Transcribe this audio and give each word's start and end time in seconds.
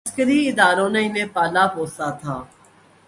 عسکری 0.07 0.39
اداروں 0.49 0.89
نے 0.89 1.01
انہیں 1.05 1.29
پالا 1.33 1.65
پوسا 1.67 2.07
تھا۔ 2.21 2.35